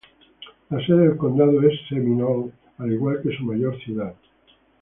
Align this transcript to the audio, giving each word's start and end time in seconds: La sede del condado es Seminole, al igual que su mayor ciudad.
La 0.71 0.83
sede 0.83 1.09
del 1.09 1.15
condado 1.17 1.61
es 1.61 1.79
Seminole, 1.87 2.51
al 2.79 2.91
igual 2.91 3.21
que 3.21 3.37
su 3.37 3.43
mayor 3.43 3.77
ciudad. 3.83 4.15